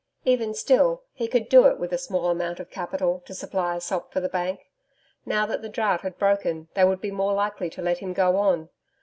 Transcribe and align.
Even 0.25 0.55
still, 0.55 1.03
he 1.13 1.27
could 1.27 1.47
do 1.47 1.67
it 1.67 1.77
with 1.79 1.93
a 1.93 1.97
small 1.99 2.31
amount 2.31 2.59
of 2.59 2.71
capital 2.71 3.21
to 3.27 3.35
supply 3.35 3.75
a 3.75 3.79
sop 3.79 4.11
for 4.11 4.19
the 4.19 4.27
Bank.... 4.29 4.61
Now 5.27 5.45
that 5.45 5.61
the 5.61 5.69
Drought 5.69 6.01
had 6.01 6.17
broken 6.17 6.69
they 6.73 6.83
would 6.85 7.01
be 7.01 7.11
more 7.11 7.33
likely 7.33 7.69
to 7.69 7.83
let 7.83 7.99
him 7.99 8.11
go 8.13 8.37
on.... 8.37 8.69